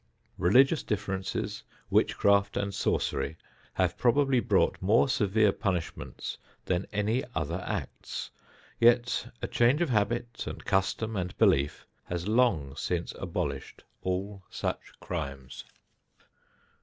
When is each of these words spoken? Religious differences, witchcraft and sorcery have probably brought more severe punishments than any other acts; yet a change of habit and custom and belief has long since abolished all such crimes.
Religious 0.39 0.81
differences, 0.81 1.63
witchcraft 1.91 2.57
and 2.57 2.73
sorcery 2.73 3.37
have 3.73 3.99
probably 3.99 4.39
brought 4.39 4.81
more 4.81 5.07
severe 5.07 5.51
punishments 5.51 6.39
than 6.65 6.87
any 6.91 7.23
other 7.35 7.63
acts; 7.67 8.31
yet 8.79 9.31
a 9.43 9.47
change 9.47 9.79
of 9.79 9.91
habit 9.91 10.47
and 10.47 10.65
custom 10.65 11.15
and 11.15 11.37
belief 11.37 11.85
has 12.05 12.27
long 12.27 12.75
since 12.75 13.13
abolished 13.19 13.83
all 14.01 14.41
such 14.49 14.91
crimes. 14.99 15.65